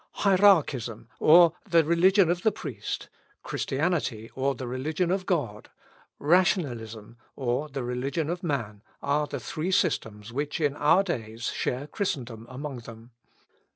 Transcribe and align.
Hierarchism, 0.21 1.09
or 1.19 1.53
the 1.69 1.83
religion 1.83 2.31
of 2.31 2.41
the 2.41 2.51
priest, 2.51 3.07
Christianity, 3.43 4.31
or 4.33 4.55
the 4.55 4.67
religion 4.67 5.11
of 5.11 5.27
God, 5.27 5.69
rationalism, 6.17 7.17
or 7.35 7.69
the 7.69 7.83
religion 7.83 8.27
of 8.27 8.41
man, 8.41 8.81
are 9.03 9.27
the 9.27 9.39
three 9.39 9.69
systems 9.69 10.33
which 10.33 10.59
in 10.59 10.75
our 10.75 11.03
days 11.03 11.51
share 11.51 11.85
Christendom 11.85 12.47
among 12.49 12.79
them. 12.79 13.11